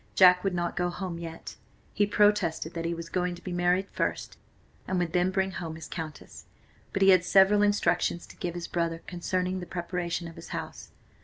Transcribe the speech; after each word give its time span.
Jack 0.15 0.43
would 0.43 0.55
not 0.55 0.75
go 0.75 0.89
home 0.89 1.19
yet. 1.19 1.57
He 1.93 2.07
protested 2.07 2.73
that 2.73 2.85
he 2.85 2.93
was 2.95 3.07
going 3.07 3.35
to 3.35 3.41
be 3.43 3.51
married 3.51 3.87
first, 3.91 4.35
and 4.87 4.97
would 4.97 5.13
then 5.13 5.29
bring 5.29 5.51
home 5.51 5.75
his 5.75 5.87
Countess. 5.87 6.45
But 6.91 7.03
he 7.03 7.09
had 7.09 7.23
several 7.23 7.61
instructions 7.61 8.25
to 8.25 8.37
give 8.37 8.55
his 8.55 8.67
brother 8.67 9.03
concerning 9.05 9.59
the 9.59 9.67
preparation 9.67 10.27
of 10.27 10.37
his 10.37 10.47
house. 10.47 10.89